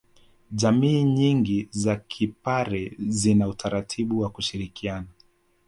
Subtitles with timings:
[0.51, 5.07] Jamii nyingi za kipare zina utaratibu wa kushirikiana